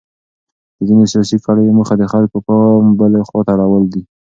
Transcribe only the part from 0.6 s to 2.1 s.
د ځینو سیاسي کړیو موخه د